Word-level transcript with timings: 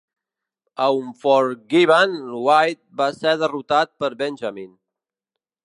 A 0.85 0.87
Unforgiven, 1.01 2.15
White 2.47 2.99
va 3.03 3.11
ser 3.19 3.35
derrotat 3.43 3.93
per 4.05 4.11
Benjamin. 4.23 4.73